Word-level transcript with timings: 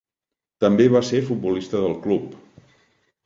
També 0.63 0.87
va 0.93 1.01
ser 1.09 1.19
futbolista 1.27 1.81
del 1.83 1.93
club. 2.07 2.39